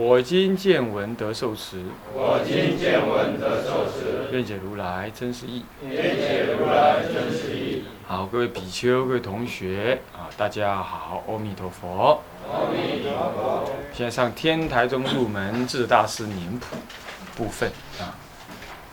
[0.00, 1.76] 我今见闻得受持，
[2.14, 5.62] 我今见闻得受持，愿解如来真实义。
[5.86, 7.84] 愿解如来真实义。
[8.06, 12.22] 好，各位比丘、各位同学啊，大家好，阿弥陀佛。
[12.50, 13.70] 阿弥陀佛。
[13.92, 16.76] 现在上天台宗入门智大师年谱
[17.36, 18.16] 部分啊。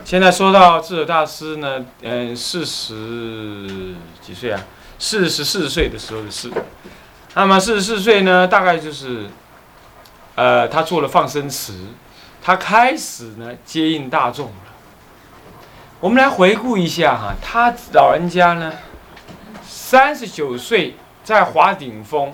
[0.03, 4.61] 现在说到智者大师呢，嗯，四十几岁啊？
[4.99, 6.51] 四十四岁的时候的事。
[7.33, 9.27] 那么四十四岁呢，大概就是，
[10.37, 11.73] 呃，他做了放生池，
[12.43, 14.53] 他开始呢接应大众了。
[15.99, 18.71] 我们来回顾一下哈，他老人家呢，
[19.67, 22.31] 三十九岁在华顶峰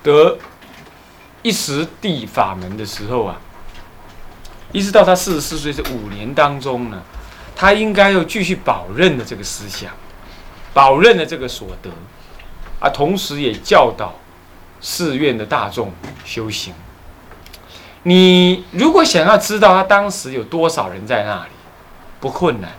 [0.00, 0.38] 得
[1.42, 3.40] 一时地法门的时候啊，
[4.70, 7.02] 一直到他四十四岁这五年当中呢，
[7.56, 9.90] 他应该又继续保任的这个思想，
[10.72, 11.90] 保任的这个所得。
[12.78, 14.14] 啊，同时也教导
[14.80, 15.92] 寺院的大众
[16.24, 16.72] 修行。
[18.08, 21.50] 你如果想要知道他当时有多少人在那里，
[22.20, 22.72] 不困难。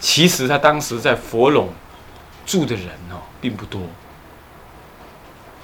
[0.00, 1.68] 其实他当时在佛垄
[2.44, 3.82] 住的人哦，并不多，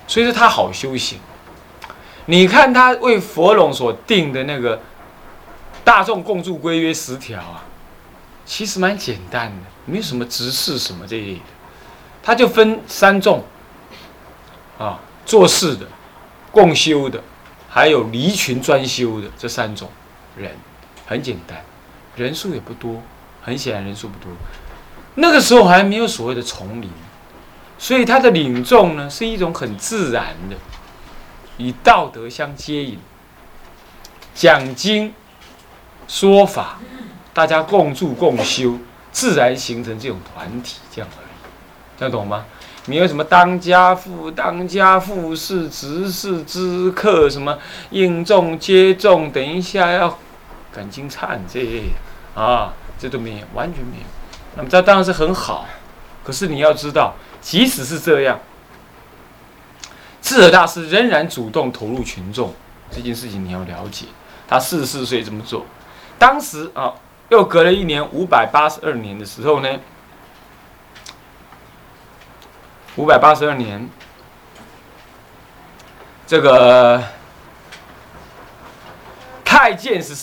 [0.06, 1.18] 所以说他好修行。
[2.26, 4.80] 你看他为佛垄所定的那个
[5.82, 7.64] 大众共住规约十条啊，
[8.46, 11.40] 其实蛮简单的，没有什么执事什么这类的。
[12.22, 13.44] 他就分三众，
[14.78, 15.86] 啊，做事的、
[16.54, 17.20] 共修的，
[17.68, 19.90] 还有离群专修的这三种
[20.36, 20.56] 人，
[21.04, 21.62] 很简单，
[22.14, 23.02] 人数也不多，
[23.42, 24.32] 很显然人数不多。
[25.16, 26.88] 那个时候还没有所谓的丛林，
[27.76, 30.56] 所以他的领众呢是一种很自然的，
[31.58, 32.98] 以道德相接引，
[34.32, 35.12] 讲经
[36.06, 36.78] 说法，
[37.32, 38.78] 大家共住共修，
[39.10, 41.98] 自然形成这种团体，这样而已。
[41.98, 42.44] 听得懂吗？
[42.86, 47.56] 没有什么当家父、当家父是执事知客，什么
[47.88, 50.18] 应众接众，等一下要
[50.70, 51.82] 赶经忏这
[52.34, 54.04] 啊，这都没有，完全没有。
[54.56, 55.66] 那么这当然是很好，
[56.22, 58.38] 可是你要知道，即使是这样，
[60.20, 62.52] 智者大师仍然主动投入群众
[62.90, 64.04] 这件事情，你要了解。
[64.46, 65.64] 他四十四岁这么做，
[66.18, 66.92] 当时啊，
[67.30, 69.70] 又隔了一年五百八十二年的时候呢。
[72.96, 73.88] 五百八十二年，
[76.26, 77.02] 这个
[79.44, 80.14] 太监十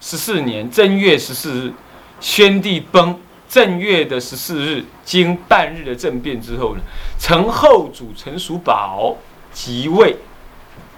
[0.00, 1.72] 十四年正月十四日，
[2.20, 3.18] 宣帝崩。
[3.48, 6.80] 正月的十四日，经半日的政变之后呢，
[7.18, 9.16] 陈后主陈叔宝
[9.52, 10.16] 即位。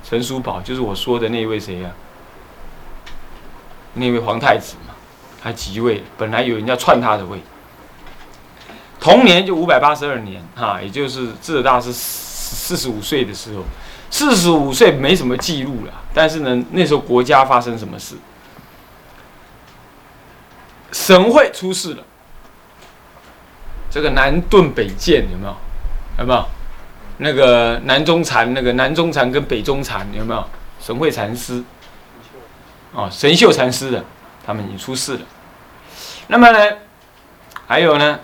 [0.05, 1.91] 陈叔宝就是我说的那位谁呀？
[3.95, 4.93] 那位皇太子嘛，
[5.43, 6.05] 他即位。
[6.19, 7.41] 本来有人要篡他的位。
[9.03, 13.65] 同年就五百八十二年，哈，也就是智者大师四十五岁的时候，
[14.09, 15.93] 四十五岁没什么记录了。
[16.15, 18.15] 但是呢，那时候国家发生什么事？
[20.93, 22.05] 神会出事了。
[23.91, 25.57] 这个南顿北渐有没有？
[26.21, 26.47] 有没有？
[27.19, 30.45] 那个南中禅，那个南中禅跟北中禅有没有？
[30.81, 31.65] 神会禅师，
[32.93, 34.05] 哦，神秀禅师的，
[34.47, 35.21] 他们已经出事了。
[36.29, 36.77] 那么呢，
[37.67, 38.21] 还有呢？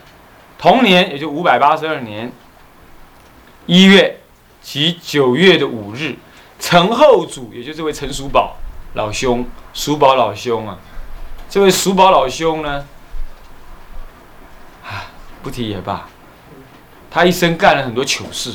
[0.59, 2.33] 同年，也就五百八十二年
[3.67, 4.21] 一月
[4.61, 6.17] 及九月的五日，
[6.59, 8.57] 陈后主，也就是这位陈叔宝
[8.95, 10.77] 老兄，叔宝老兄啊，
[11.49, 12.85] 这位叔宝老兄呢，
[14.85, 15.07] 啊，
[15.45, 16.09] 不提也罢，
[17.09, 18.55] 他一生干了很多糗事，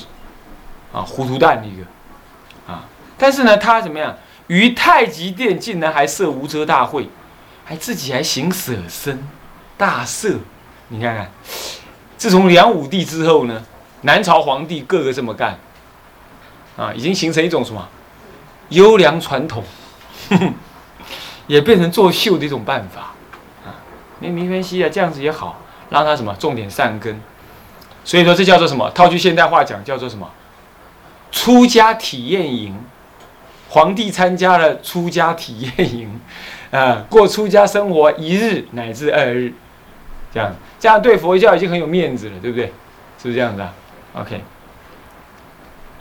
[0.91, 2.83] 啊，糊涂蛋一个，啊，
[3.17, 4.17] 但是呢，他怎么样？
[4.47, 7.07] 于太极殿竟然还设无遮大会，
[7.63, 9.25] 还自己还行舍身
[9.77, 10.39] 大赦，
[10.89, 11.31] 你看看。
[12.23, 13.61] 自从梁武帝之后呢，
[14.03, 15.59] 南朝皇帝个个这么干，
[16.77, 17.85] 啊，已经形成一种什么
[18.69, 19.61] 优良传统，
[21.47, 23.11] 也变成作秀的一种办法，
[23.65, 23.75] 啊，
[24.21, 25.59] 没没关系啊，这样子也好，
[25.89, 27.19] 让他什么重点善根，
[28.05, 28.89] 所以说这叫做什么？
[28.91, 30.25] 套句现代话讲，叫做什么？
[31.29, 32.73] 出家体验营，
[33.67, 36.21] 皇帝参加了出家体验营，
[36.71, 39.53] 啊，过出家生活一日乃至二日。
[40.33, 42.65] 这样，这样对佛教已经很有面子了，对不对？
[43.21, 43.74] 是不是这样子啊
[44.13, 44.44] ？OK，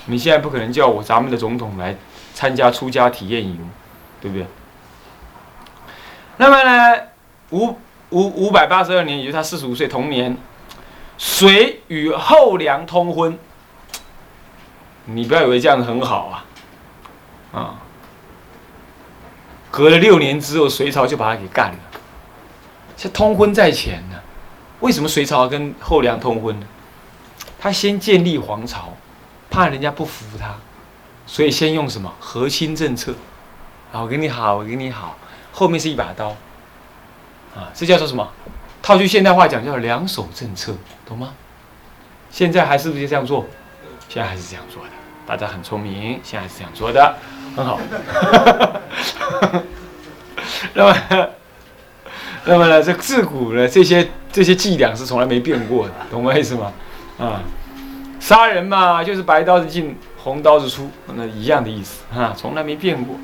[0.06, 1.94] 你现在不可能叫我咱们的总统来
[2.34, 3.58] 参加出家体验营，
[4.20, 4.46] 对不对？
[6.38, 7.02] 那么呢，
[7.50, 7.76] 五
[8.10, 10.36] 五五百八十二年，也就是他四十五岁同年，
[11.18, 13.38] 谁与后梁通婚。
[15.04, 16.44] 你不要以为这样子很好啊，
[17.52, 17.74] 啊！
[19.70, 21.78] 隔了六年之后，隋朝就把他给干了。
[22.96, 24.21] 这通婚在前呢，
[24.82, 26.66] 为什么隋朝跟后梁通婚呢？
[27.58, 28.92] 他先建立皇朝，
[29.48, 30.56] 怕人家不服他，
[31.24, 33.14] 所以先用什么和亲政策？
[33.92, 35.16] 啊，我跟你好，我跟你好，
[35.52, 36.30] 后面是一把刀，
[37.54, 38.28] 啊，这叫做什么？
[38.82, 40.74] 套句现代话讲，叫两手政策，
[41.06, 41.32] 懂吗？
[42.32, 43.46] 现在还是不是这样做？
[44.08, 44.90] 现在还是这样做的，
[45.24, 47.16] 大家很聪明，现在是这样做的，
[47.54, 47.78] 很好。
[50.74, 50.96] 那么，
[52.44, 52.82] 那么呢？
[52.82, 56.72] 这自古呢，这些这些伎俩是从来没变过的，懂我意思吗？
[57.18, 57.42] 啊，
[58.18, 63.14] 杀人嘛，就是白刀子进红刀子出，那一样的意思啊，从来没变过。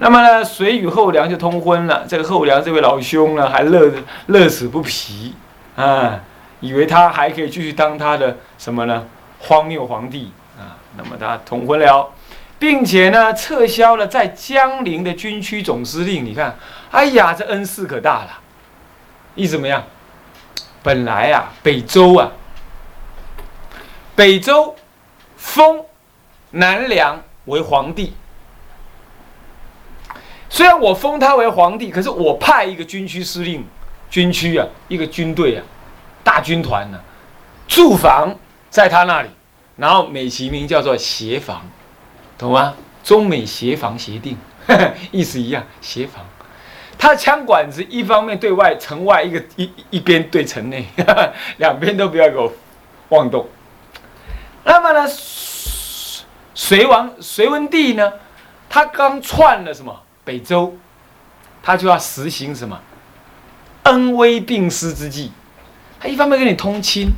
[0.00, 2.04] 那么呢，隋与后梁就通婚了。
[2.06, 3.90] 这个后梁这位老兄呢，还乐
[4.26, 5.34] 乐此不疲
[5.76, 6.20] 啊，
[6.60, 9.06] 以为他还可以继续当他的什么呢？
[9.38, 10.76] 荒谬皇帝啊。
[10.96, 12.10] 那么他通婚了，
[12.58, 16.24] 并且呢，撤销了在江陵的军区总司令。
[16.24, 16.56] 你看，
[16.90, 18.30] 哎呀，这恩赐可大了。
[19.36, 19.82] 意怎么样？
[20.84, 22.30] 本来啊，北周啊，
[24.14, 24.76] 北周
[25.38, 25.82] 封
[26.50, 28.12] 南梁为皇帝。
[30.50, 33.66] 虽然我封他为皇帝，可是我派一个军区司令，
[34.10, 35.64] 军区啊，一个军队啊，
[36.22, 37.00] 大军团呢，
[37.66, 38.36] 驻防
[38.68, 39.30] 在他那里，
[39.76, 41.62] 然后美其名叫做协防，
[42.36, 42.74] 懂吗？
[43.02, 44.36] 中美协防协定，
[45.10, 46.22] 意思一样，协防。
[47.04, 50.86] 他的枪管子一方面对外城外，一个一一边对城内，
[51.58, 52.50] 两边都不要给我
[53.10, 53.46] 妄动。
[54.64, 55.06] 那么呢，
[56.54, 58.10] 隋王隋文帝呢，
[58.70, 60.00] 他刚篡了什么？
[60.24, 60.78] 北周，
[61.62, 62.80] 他就要实行什么
[63.82, 65.30] 恩威并施之计？
[66.00, 67.10] 他一方面跟你通亲，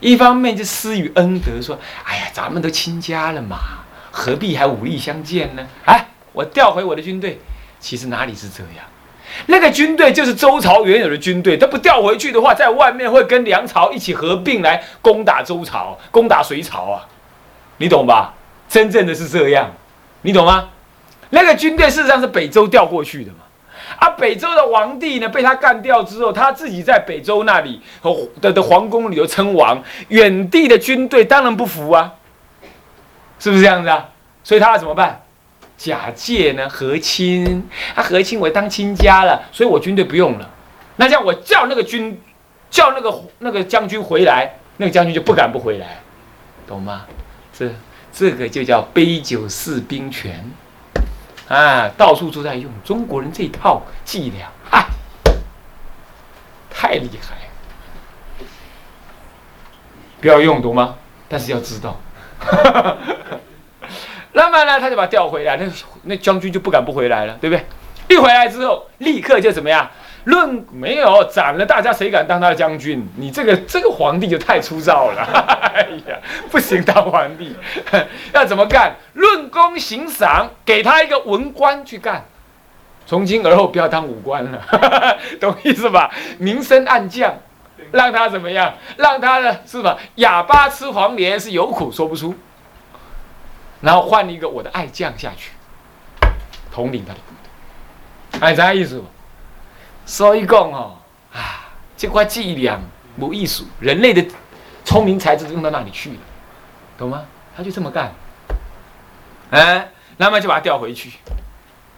[0.00, 3.58] 一方面就施予恩德，说：“哎呀，咱们都亲家了嘛，
[4.10, 7.38] 何必还武力相见呢？”哎，我调回我的军队，
[7.78, 8.86] 其实哪里是这样？
[9.44, 17.06] 那个军队就是周朝原有的军队，他不调回去的话，在外面会跟梁朝一起合并来攻打周朝、攻打隋朝啊，
[17.76, 18.32] 你懂吧？
[18.68, 19.70] 真正的是这样，
[20.22, 20.70] 你懂吗？
[21.30, 23.38] 那个军队事实上是北周调过去的嘛，
[23.98, 32.14] 啊，北周的皇帝呢被他干掉之后，他自己在北周那里和的的皇宫里头称王，远地的军队当然不服啊，
[33.38, 34.08] 是不是这样子啊？
[34.42, 35.20] 所以他要怎么办？
[35.76, 40.50] 假借呢和亲，啊和亲我当亲家了，所以我军队不用了，
[40.96, 42.20] 那叫我叫那个军，
[42.70, 46.00] 叫那个那个将军回来，那个将军就不敢不回来，
[46.66, 47.06] 懂吗？
[47.52, 47.70] 这
[48.12, 50.50] 这个就叫杯酒释兵权。
[51.48, 54.84] 啊，到处都在用中国人这套伎俩，嗨，
[56.68, 57.36] 太厉害！
[60.20, 60.96] 不要用，懂吗？
[61.28, 62.00] 但是要知道。
[64.36, 65.64] 那么呢，他就把他调回来，那
[66.02, 67.64] 那将军就不敢不回来了，对不对？
[68.14, 69.90] 一回来之后，立刻就怎么样？
[70.24, 73.08] 论没有斩了大家，谁敢当他的将军？
[73.16, 75.22] 你这个这个皇帝就太粗糙了，
[75.74, 76.18] 哎呀，
[76.50, 77.56] 不行当皇帝，
[78.34, 78.94] 要怎么干？
[79.14, 82.22] 论功行赏，给他一个文官去干，
[83.06, 84.60] 从今而后不要当武官了，
[85.40, 86.10] 懂意思吧？
[86.38, 87.34] 明升暗降，
[87.92, 88.74] 让他怎么样？
[88.98, 89.96] 让他呢是吧？
[90.16, 92.34] 哑巴吃黄连是有苦说不出，
[93.80, 95.52] 然后换了一个我的爱将下去，
[96.72, 97.32] 统领他的部
[98.32, 99.02] 队，哎，啥意思？
[100.04, 100.98] 所以讲哦，
[101.32, 102.80] 啊，这块伎俩
[103.18, 104.24] 无艺术，人类的
[104.84, 106.18] 聪明才智用到那里去了，
[106.96, 107.24] 懂吗？
[107.56, 108.12] 他就这么干，
[109.50, 111.12] 哎，那么就把他调回去，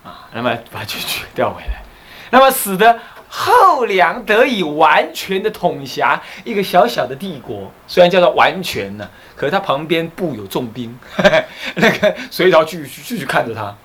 [0.05, 1.83] 啊，那么把去去调回来，
[2.31, 10.99] 那么使得后梁得以完全的统辖一个小小的帝国，虽然叫做完全呢，可是他旁边布有重兵，
[11.77, 13.77] 那个隋朝继续继续看着他。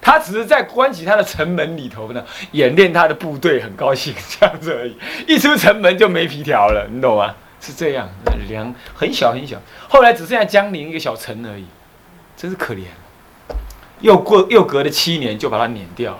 [0.00, 4.96] 他只是在关起他的城门里头呢，演练他的部队，很高兴这样子而已。
[5.26, 7.34] 一出城门就没皮条了，你懂吗？
[7.60, 8.08] 是这样，
[8.48, 11.66] 梁很小很小，后来只剩下江陵一个小城而已，
[12.36, 12.84] 真是可怜。
[14.00, 16.18] 又过又隔了七年，就把他撵掉了。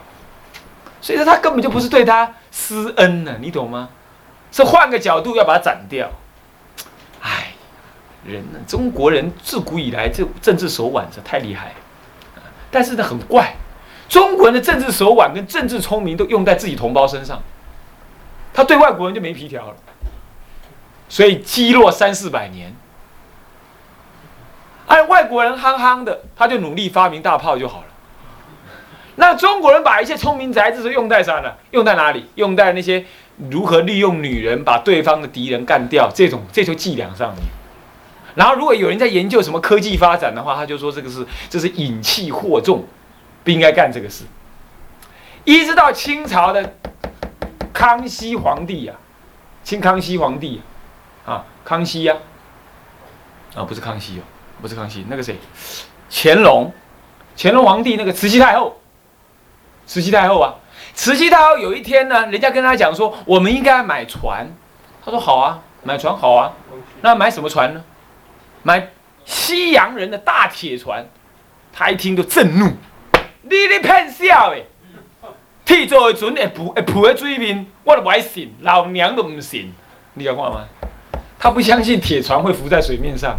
[1.01, 3.89] 所以说他根本就不是对他施恩呢，你懂吗？
[4.51, 6.11] 是换个角度要把他斩掉。
[7.21, 7.53] 哎，
[8.25, 11.75] 人呢，中国人自古以来这政治手腕是太厉害，
[12.71, 13.55] 但是呢很怪。
[14.09, 17.43] 中国人的政治手腕跟政治聪明都用在自己同胞身上，
[18.55, 19.77] 他对外国人就没皮条了，
[21.11, 22.75] 所以积弱三四百年。
[24.87, 27.88] 而外国人憨憨的，他就努力发明大炮就好了。
[29.21, 31.53] 那中国人把一些聪明才智都用在啥呢？
[31.73, 32.25] 用在哪里？
[32.37, 33.05] 用在那些
[33.51, 37.43] 如何利用女人把对方的敌人干掉这种这种伎俩上面。
[38.37, 42.87] 然后，如果有人在研究什么科技发展的话，他就说这个是这是引气惑众，
[43.43, 44.25] 不应该干这个事。
[45.43, 46.77] 一直到清朝的
[47.73, 48.95] 康熙皇帝呀，
[49.65, 50.63] 清康熙皇帝
[51.27, 52.15] 啊，康熙呀，
[53.57, 54.23] 啊不是康熙哦，
[54.63, 55.37] 不是康熙，那个谁，
[56.09, 56.73] 乾隆，
[57.37, 58.81] 乾隆皇帝那个慈禧太后。
[59.89, 60.55] 慈禧太后啊，
[60.93, 64.47] 慈禧太后有一天呢，人家跟他讲说，我们应该买船。
[65.03, 66.53] 他说好啊，买船好啊。
[67.01, 67.83] 那买什么船呢？
[68.63, 68.91] 买
[69.25, 71.07] 西洋人的大铁船。
[71.73, 72.67] 他一听就震怒，
[73.43, 74.67] 你你骗笑诶！
[75.65, 79.73] 铁做的船会浮会浮在水面，我都不爱信，老娘都唔信。
[80.15, 80.65] 你讲话吗？
[81.39, 83.39] 他不相信铁船会浮在水面上。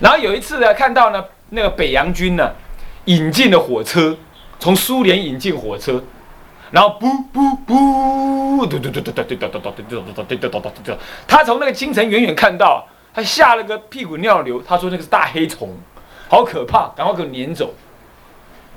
[0.00, 2.52] 然后有一次呢，看到呢，那个北洋军呢，
[3.04, 4.18] 引进了火车。
[4.58, 6.02] 从苏联引进火车，
[6.70, 10.92] 然后不不不，嘟嘟嘟嘟嘟嘟嘟嘟嘟嘟嘟嘟嘟嘟嘟
[11.26, 14.60] 他从那个京城远远看到，他吓了个屁滚尿流。
[14.62, 15.76] 他说那个是大黑虫，
[16.28, 17.72] 好可怕，赶快给我撵走。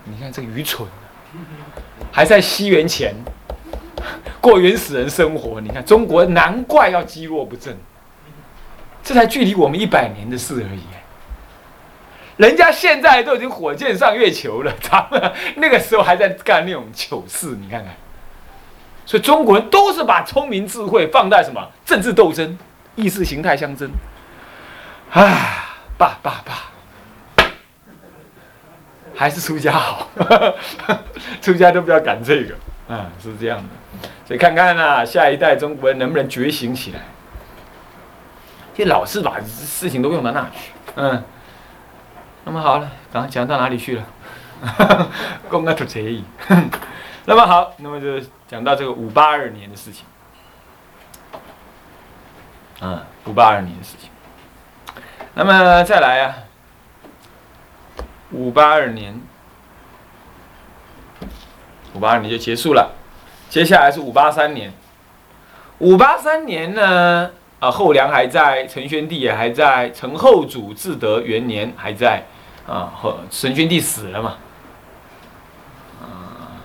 [0.06, 0.88] 你看这个愚蠢，
[2.12, 3.14] 还在西元前
[4.40, 5.60] 过原始人生活。
[5.60, 7.76] 你看中国难怪要积弱不振，
[9.04, 10.82] 这才距离我们一百年的事而已。
[12.42, 17.94] 人家现在都已经火箭上月球了， 咱们那个时候还在干那种糗事，你看看。
[19.06, 22.58] 所以中国人都是把聪明智慧放在什么政治斗争、
[22.96, 23.88] 意识形态相争。
[25.12, 27.46] 啊，爸爸爸，
[29.14, 30.10] 还是出家好，
[31.44, 32.56] 出家都不要赶这个，
[32.96, 34.10] 啊，是这样的。
[34.26, 37.02] 所以看看啊，下一代中国人能不能觉醒起来？
[38.74, 41.24] 就老是把事情都用到那去，嗯。
[42.44, 44.06] 那么好了，刚刚讲到哪里去了？
[45.50, 46.24] 公安出差异。
[47.26, 50.06] 那么好，那么就讲到这个五八二年的事情。
[52.82, 54.10] 嗯，五八二年的事情。
[55.36, 56.36] 那么再来啊，
[58.32, 59.22] 五八二年，
[61.94, 62.96] 五八二年就结束了。
[63.50, 64.74] 接下来是五八三年。
[65.78, 67.32] 五八三年呢？
[67.62, 72.26] 啊，后梁还在，陈宣帝也还在，陈后主至德元年还在，
[72.68, 74.38] 啊，和陈宣帝死了嘛，
[76.02, 76.58] 啊，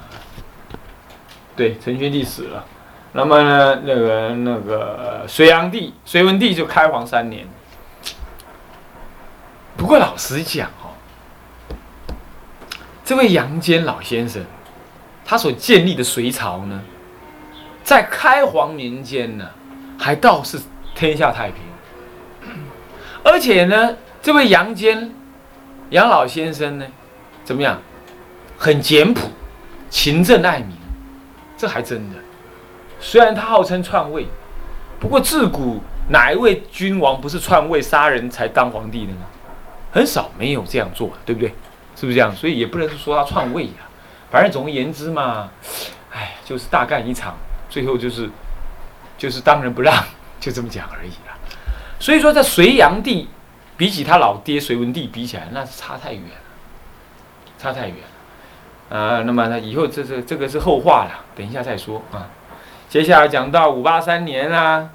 [1.55, 2.65] 对，陈宣帝死了，
[3.13, 7.47] 那么呢，那个那个隋炀帝、隋文帝就开皇三年。
[9.77, 10.97] 不过老实讲哦，
[13.05, 14.43] 这位杨坚老先生，
[15.27, 16.81] 他所建立的隋朝呢，
[17.85, 19.47] 在开皇年间呢，
[19.99, 20.59] 还倒是。
[20.97, 21.63] 天下太平，
[23.23, 25.13] 而且呢，这位杨坚，
[25.91, 26.87] 杨老先生呢，
[27.45, 27.79] 怎么样？
[28.57, 29.29] 很简朴，
[29.91, 30.71] 勤政爱民，
[31.55, 32.17] 这还真的。
[32.99, 34.27] 虽然他号称篡位，
[34.99, 39.19] 不过自古哪一位君王不是篡位杀人才当皇帝的呢？
[39.93, 41.51] 很少没有这样做，对不对？
[41.95, 42.35] 是不是这样？
[42.35, 43.85] 所以也不能说他篡位呀。
[44.31, 45.51] 反正总而言之嘛，
[46.11, 47.37] 哎，就是大干一场，
[47.69, 48.31] 最后就是
[49.19, 49.95] 就是当仁不让。
[50.39, 51.37] 就这么讲而已啦，
[51.99, 53.29] 所以说，在隋炀帝
[53.77, 56.37] 比起他老爹隋文帝比起来，那是差太远了，
[57.59, 59.23] 差太远了啊。
[59.23, 62.29] 那么，呢，以后这这这个是后话了，等一下再说啊。
[62.89, 64.91] 接下来讲到五八三年啦，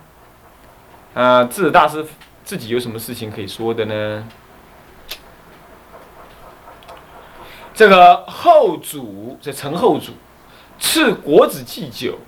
[1.13, 2.05] 啊，智大师
[2.43, 4.27] 自己有什么事情可以说的呢？
[7.74, 10.13] 这个后主，这陈后主
[10.79, 12.19] 赐国子祭酒，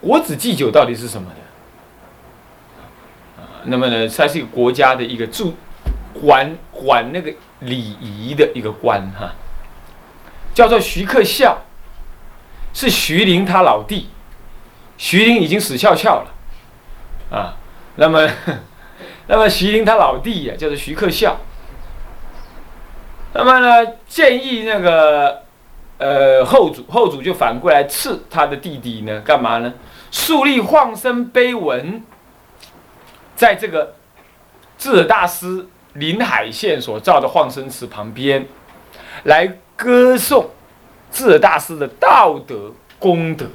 [0.00, 1.36] 国子祭酒到底是什么的？
[3.64, 5.54] 那么呢，它是一个国家的一个驻
[6.12, 9.32] 管管那个礼仪的一个官哈，
[10.54, 11.58] 叫做徐克孝，
[12.72, 14.08] 是徐陵他老弟，
[14.96, 16.34] 徐陵已经死翘翘了
[17.30, 17.56] 啊。
[17.96, 18.28] 那么，
[19.28, 21.38] 那么徐陵他老弟呀，叫做徐克孝。
[23.32, 25.42] 那么呢，建议那个
[25.98, 29.72] 呃后主后主就反过来赐他的弟弟呢，干嘛呢？
[30.10, 32.02] 树立晃生碑文。
[33.40, 33.94] 在这个
[34.76, 38.46] 智者大师临海县所造的晃生池旁边，
[39.24, 40.50] 来歌颂
[41.10, 43.46] 智者大师的道德功德。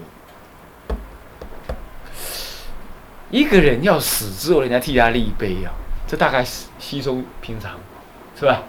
[3.30, 5.70] 一个人要死之后，人家替他立碑啊，
[6.08, 7.74] 这大概是稀松平常，
[8.40, 8.64] 是吧？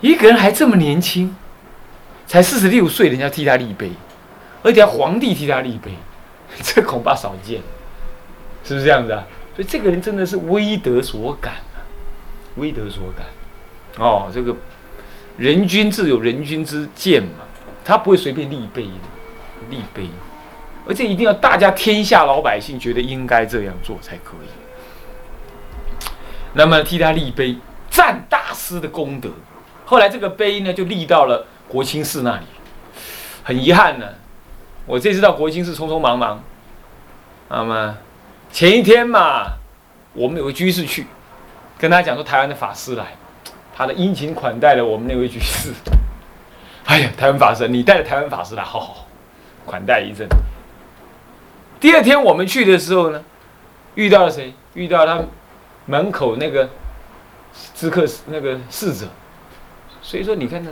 [0.00, 1.36] 一个人还这么年轻，
[2.26, 3.92] 才四十六岁，人家替他立碑，
[4.64, 5.92] 而且皇帝替他立碑，
[6.64, 7.62] 这恐怕少见，
[8.64, 9.24] 是不是这样子啊？
[9.56, 11.80] 所以这个人真的是威德所感啊，
[12.56, 13.26] 威德所感，
[13.98, 14.54] 哦，这个
[15.38, 17.46] 人君自有人君之见嘛，
[17.82, 20.10] 他不会随便立碑的，立碑，
[20.86, 24.48] 而且一定要大家天下老百姓觉得应该这样做才可以。
[26.52, 27.56] 那么替他立碑，
[27.88, 29.30] 赞大师的功德。
[29.86, 32.44] 后来这个碑呢，就立到了国清寺那里。
[33.42, 34.06] 很遗憾呢，
[34.84, 36.42] 我这次到国清寺匆匆忙忙，
[37.48, 37.96] 那么
[38.52, 39.52] 前一天嘛，
[40.12, 41.06] 我们有个居士去，
[41.78, 43.14] 跟他讲说台湾的法师来，
[43.74, 45.72] 他的殷勤款待了我们那位居士。
[46.86, 49.06] 哎呀，台湾法师，你带着台湾法师来，好好好，
[49.64, 50.26] 款待一阵。
[51.80, 53.22] 第二天我们去的时候呢，
[53.94, 54.54] 遇到了谁？
[54.74, 55.20] 遇到他
[55.84, 56.68] 门口那个
[57.74, 59.06] 知客那个侍者。
[60.00, 60.70] 所以说，你看他，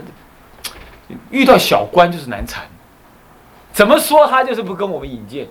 [1.29, 2.63] 遇到小官就是难缠。
[3.73, 5.45] 怎么说他就是不跟我们引荐，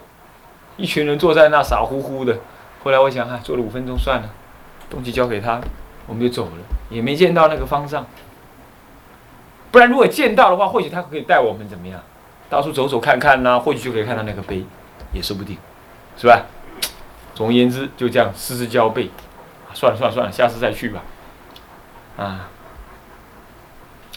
[0.76, 2.38] 一群人坐在那傻乎乎的。
[2.82, 4.28] 后来我想，哈，坐了五分钟算了，
[4.90, 5.60] 东西交给他，
[6.06, 6.52] 我们就走了，
[6.90, 8.06] 也没见到那个方丈。
[9.70, 12.00] 不然，如果见到的话，或许他可以带我们怎么样，
[12.50, 13.58] 到处走走看看呢？
[13.58, 14.64] 或许就可以看到那个碑，
[15.12, 15.56] 也说不定，
[16.16, 16.44] 是吧？
[17.34, 19.10] 总而言之，就这样失之交臂。
[19.72, 21.02] 算了算了算了，下次再去吧。
[22.16, 22.48] 啊，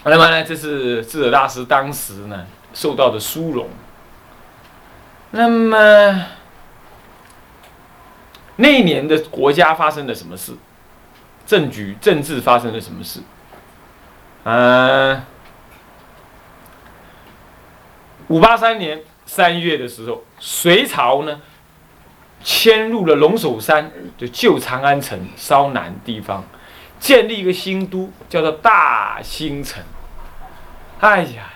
[0.03, 3.67] 那么呢，这是智者大师当时呢受到的殊荣。
[5.31, 6.25] 那么
[8.57, 10.53] 那一年的国家发生了什么事？
[11.45, 13.21] 政局政治发生了什么事？
[14.43, 15.23] 嗯。
[18.27, 21.39] 五八三年三月的时候，隋朝呢
[22.43, 26.43] 迁入了龙首山，就旧长安城稍南地方，
[26.99, 29.81] 建立一个新都，叫做大兴城。
[30.99, 31.53] 哎呀，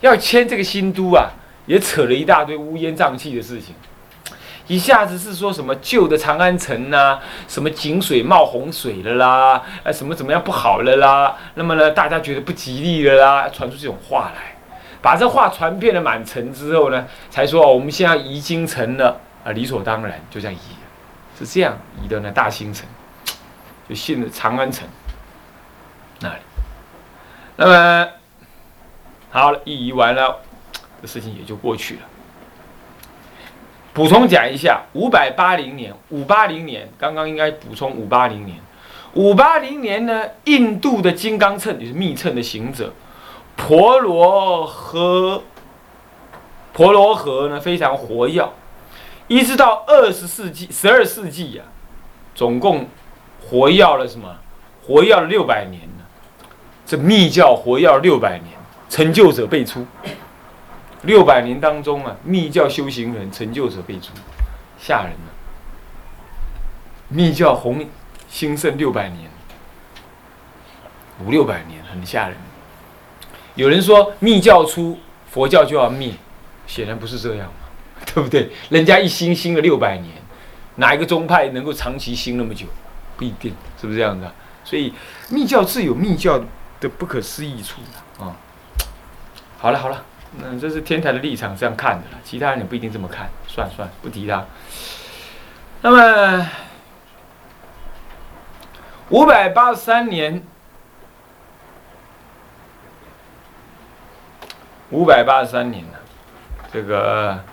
[0.00, 1.30] 要迁这个新都啊，
[1.66, 3.74] 也扯了一大堆乌烟瘴气的事情。
[4.70, 11.36] 一下子是说什么旧的长安城呐，什么井水冒洪水了啦，啊，什么怎么样不好了啦？
[11.54, 14.54] 那么呢，大家觉得不吉利了啦，传出这种话来。
[15.02, 20.60] 把这话传遍了满城之后呢，才说哦，我们现在移京城了啊，理所当然就这样移，
[21.36, 22.30] 是这样移的呢。
[22.30, 22.86] 大兴城
[23.88, 24.86] 就现在长安城
[26.20, 26.36] 那里。
[27.56, 28.08] 那么
[29.32, 30.38] 好了，一移完了，
[31.02, 32.02] 这事情也就过去了。
[33.92, 38.56] 补充讲一下，五百八零年，五八零年，刚刚应该补充五八零年，
[39.14, 42.92] 五八零年呢，印度的金刚秤，就是密秤的行者。
[43.56, 45.42] 婆罗和，
[46.72, 48.48] 婆罗河呢非常活跃，
[49.26, 51.64] 一直到二十世纪、十二世纪呀，
[52.34, 52.86] 总共
[53.40, 54.34] 活跃了什么？
[54.86, 56.04] 活跃了六百年呢。
[56.86, 58.46] 这密教活跃六百年，
[58.88, 59.86] 成就者辈出。
[61.02, 64.12] 六百年当中啊，密教修行人成就者辈出，
[64.78, 65.32] 吓人了。
[67.08, 67.86] 密教红
[68.28, 69.30] 兴盛六百年，
[71.24, 72.36] 五六百年，很吓人。
[73.54, 74.98] 有人说密教出
[75.30, 76.12] 佛教就要灭，
[76.66, 77.68] 显然不是这样嘛，
[78.14, 78.50] 对不对？
[78.68, 80.14] 人家一兴兴了六百年，
[80.76, 82.66] 哪一个宗派能够长期兴那么久？
[83.16, 84.32] 不一定，是不是这样的？
[84.62, 84.92] 所以
[85.30, 86.38] 密教自有密教
[86.78, 87.80] 的不可思议处
[88.18, 88.36] 啊。
[89.58, 90.04] 好了好了，
[90.38, 93.28] 那这是天台的立场这样看的，其他人也不一定这么看。
[93.46, 94.44] 算了算了，不提他。
[95.82, 96.46] 那么
[99.08, 100.42] 五百八十三年。
[104.92, 106.00] 五百八十三年了，
[106.72, 107.44] 这个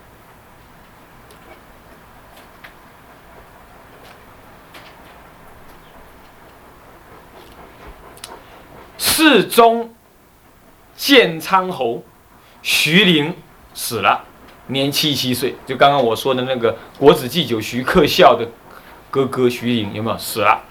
[8.97, 9.93] 世宗
[10.95, 12.03] 建昌侯
[12.67, 13.33] 徐陵
[13.73, 14.25] 死了，
[14.67, 15.55] 年七七岁。
[15.65, 18.45] 就刚刚我说的那个国子祭酒徐克孝的
[19.09, 20.61] 哥哥徐陵有没有死了？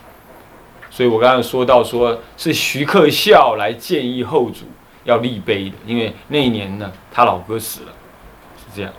[0.90, 4.66] 所以我刚刚说到，说是徐克孝来建议后主。
[5.04, 7.92] 要立碑的，因为那一年呢，他老哥死了，
[8.58, 8.92] 是这样。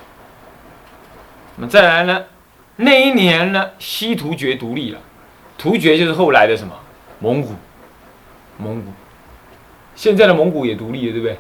[1.58, 2.24] 那么再来呢，
[2.78, 5.00] 那一年呢，西突厥独立了，
[5.58, 6.74] 突厥就是后来的什么
[7.20, 7.50] 蒙古，
[8.58, 8.92] 蒙古，
[9.98, 11.38] 现在的蒙古也独立了，对不对？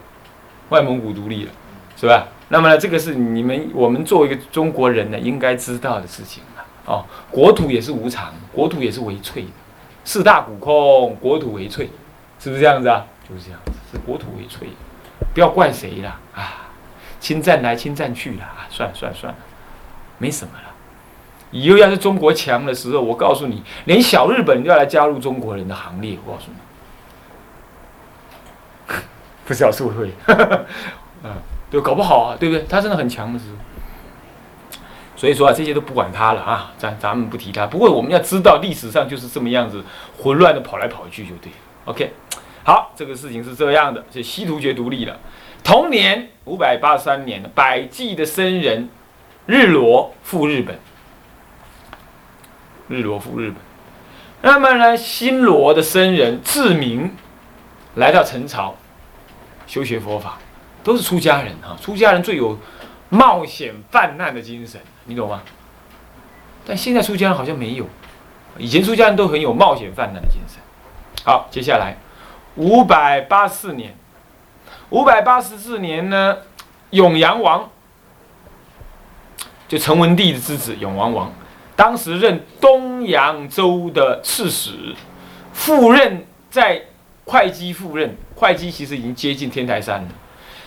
[0.70, 1.52] 外蒙古独立了，
[1.96, 2.28] 是吧？
[2.50, 6.66] 那么呢，这个是你们我们作为一个中国人呢，应该知道的事情了。
[6.86, 9.50] 哦，国土也是无常，国土也是为脆的，
[10.04, 11.90] 四大古空，国土为脆，
[12.40, 13.06] 是不是这样子啊？
[13.28, 13.72] 就是这样子。
[13.92, 14.68] 是国土为脆，
[15.34, 16.68] 不要怪谁了啊！
[17.22, 18.68] 侵占来侵占去了啊！
[18.70, 19.40] 算了算了算了，
[20.18, 20.64] 没什么了。
[21.52, 26.18] 以后要是中国强的时候，我告诉你，连小日本都要来加入中国人的行列。
[26.26, 26.58] 我告诉你，
[29.48, 30.12] 不是是不会，
[31.24, 31.32] 嗯，
[31.72, 32.66] 对，搞不好啊，对不对？
[32.70, 33.56] 他真的很强的时候。
[35.16, 37.66] 所以说啊，这些都不管他了啊，咱咱们不提他。
[37.66, 39.82] 不过我们要知道，历史上就是这么样子，
[40.22, 41.58] 混乱的跑来跑去就对了。
[41.86, 42.14] OK。
[42.64, 45.18] 好，这个事情是这样的，就西突厥独立了，
[45.64, 48.90] 同年五百八十三年，百济的僧人
[49.46, 50.78] 日罗赴日本。
[52.90, 53.58] 日罗赴日本，
[54.42, 57.16] 那么呢，新罗的僧人智明
[57.96, 58.76] 来到陈朝
[59.68, 60.40] 修学佛法，
[60.84, 61.78] 都是出家人啊。
[61.80, 62.58] 出家人最有
[63.10, 65.44] 冒险犯难的精神，你懂吗？
[66.66, 67.86] 但现在出家人好像没有，
[68.58, 70.60] 以前出家人都很有冒险犯难的精神。
[71.24, 71.98] 好，接下来
[72.56, 73.96] 五百八十四年。
[74.90, 76.38] 五百八十四年呢，
[76.92, 77.70] 永阳王
[79.68, 81.34] 就陈文帝的之子永王王，
[81.76, 84.96] 当时任东扬州的刺史，
[85.52, 86.87] 赴任在
[87.28, 90.08] 会稽赴任，会稽其实已经接近天台山了，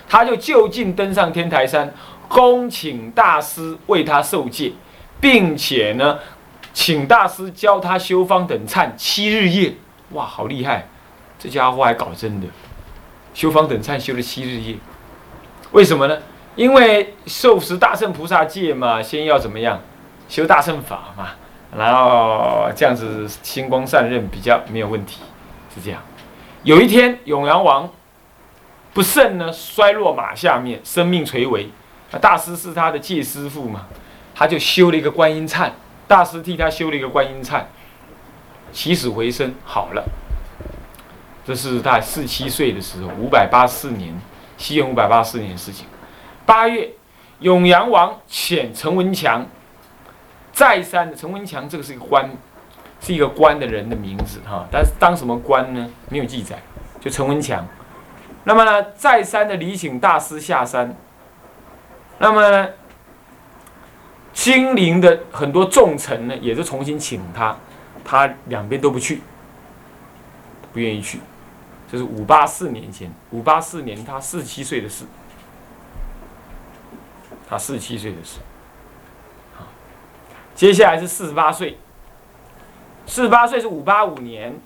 [0.06, 1.92] 他就就近登上天台山，
[2.28, 4.72] 恭请大师为他受戒，
[5.20, 6.18] 并且呢，
[6.74, 9.74] 请大师教他修方等忏七日夜，
[10.10, 10.86] 哇，好厉害，
[11.38, 12.46] 这家伙还搞真的。
[13.32, 14.76] 修方等忏修了七日夜，
[15.72, 16.18] 为什么呢？
[16.56, 19.80] 因为受持大圣菩萨戒嘛，先要怎么样？
[20.28, 21.30] 修大圣法嘛，
[21.74, 25.20] 然后这样子星光散刃比较没有问题，
[25.74, 26.02] 是这样。
[26.62, 27.90] 有一天，永阳王
[28.92, 31.70] 不慎呢，摔落马下面，生命垂危。
[32.20, 33.86] 大师是他的戒师傅嘛，
[34.34, 35.70] 他就修了一个观音忏，
[36.06, 37.62] 大师替他修了一个观音忏，
[38.72, 40.04] 起死回生，好了。
[41.46, 44.12] 这是他四七岁的时候，五百八四年，
[44.58, 45.86] 西元五百八四年的事情。
[46.44, 46.90] 八月，
[47.38, 49.46] 永阳王遣陈文强，
[50.52, 52.30] 再三的陈文强，这个是一个官，
[53.00, 54.66] 是一个官的人的名字哈。
[54.70, 55.90] 但是当什么官呢？
[56.08, 56.62] 没有记载，
[57.00, 57.66] 就陈文强。
[58.44, 60.94] 那么呢，再三的礼请大师下山。
[62.18, 62.68] 那么，
[64.32, 67.56] 金陵的很多重臣呢，也是重新请他，
[68.04, 69.22] 他两边都不去，
[70.72, 71.20] 不愿意去。
[71.90, 75.04] 这是五八四年前，五八四年他四十七岁的事，
[77.48, 78.38] 他四十七岁的事。
[80.54, 81.78] 接下来是四十八岁，
[83.10, 84.56] 四十八岁是五八五年，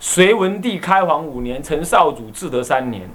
[0.00, 3.08] 隋文帝开皇五年，陈少主至德三年。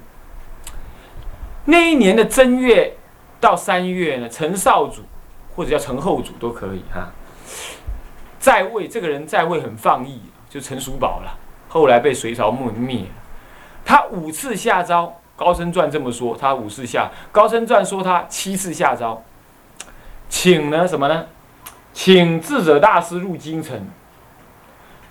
[1.65, 2.95] 那一年的正月
[3.41, 5.01] 到三月呢，陈少主
[5.53, 7.09] 或者叫陈后主都可以哈，
[8.39, 11.37] 在位这个人在位很放逸，就陈叔宝了。
[11.67, 13.05] 后来被隋朝灭灭，
[13.83, 15.03] 他五次下诏，
[15.35, 19.21] 《高僧传》这么说，他五次下，《高僧传》说他七次下诏，
[20.29, 21.25] 请呢什么呢？
[21.93, 23.87] 请智者大师入京城，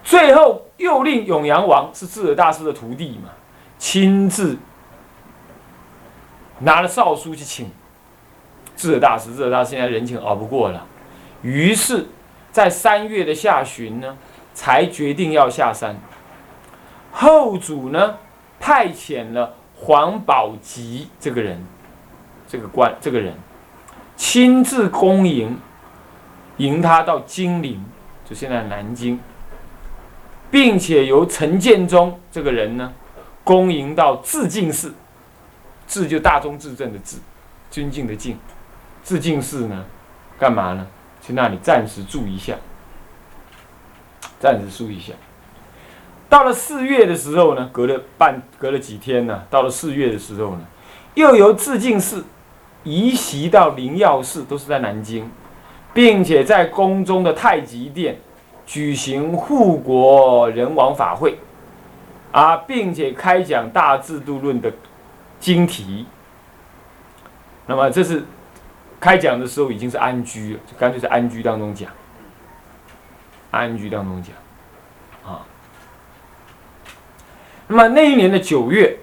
[0.06, 3.30] 最后又令永阳王是智者大师的徒弟嘛，
[3.76, 4.56] 亲自
[6.60, 7.68] 拿了诏书去请
[8.76, 10.86] 智者大师，智者大师现在人情熬不过了，
[11.42, 12.06] 于是，
[12.52, 14.16] 在三月的下旬呢，
[14.54, 15.96] 才决定要下山。
[17.10, 18.16] 后主呢，
[18.60, 21.66] 派遣了黄宝吉这个人，
[22.46, 23.34] 这个官这个人，
[24.14, 25.58] 亲自恭迎，
[26.58, 27.84] 迎他到金陵，
[28.24, 29.18] 就现在南京，
[30.50, 32.92] 并且由陈建中这个人呢，
[33.44, 34.94] 恭迎到自敬寺，
[35.86, 37.18] 自就大中自正的自，
[37.70, 38.38] 尊敬的敬，
[39.02, 39.84] 自敬寺呢，
[40.38, 40.86] 干嘛呢？
[41.20, 42.54] 去那里暂时住一下，
[44.38, 45.12] 暂时住一下。
[46.28, 50.64] 到了四月的时候呢，隔了半隔了几天呢，到了四月的时候呢，
[51.14, 52.24] 又由自敬寺
[52.84, 55.28] 移席到灵药寺，都是在南京，
[55.92, 58.18] 并且在宫中的太极殿
[58.66, 61.38] 举行护国人王法会，
[62.32, 64.70] 啊，并且开讲大制度论的
[65.40, 66.06] 经题。
[67.66, 68.24] 那么这是
[69.00, 71.90] 开讲的时候已经是安居了，就干脆在安居当中讲，
[73.50, 74.34] 安居当中讲。
[75.32, 75.46] 啊
[77.68, 78.96] 那么那一年的九月，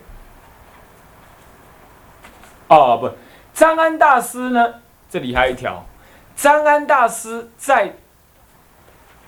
[2.70, 3.10] 哦不，
[3.54, 4.76] 张安大师呢？
[5.10, 5.86] 这里还有一条，
[6.34, 7.94] 张安大师在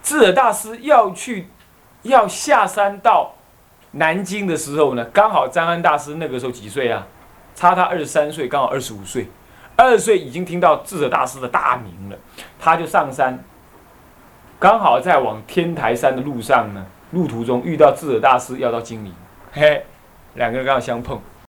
[0.05, 1.47] 智者大师要去
[2.03, 3.33] 要下山到
[3.93, 7.07] 南京的时候呢，刚好张安大师那个时候几岁啊？
[7.55, 9.27] 差他二十三岁，刚好二十五岁，
[9.75, 12.17] 二十岁已经听到智者大师的大名了，
[12.59, 13.43] 他就上山，
[14.59, 19.11] 刚好在往天台山的路上呢，路途中遇到智者大师要到金陵。
[19.53, 19.83] 嘿，
[20.35, 21.19] 两个人刚好相碰。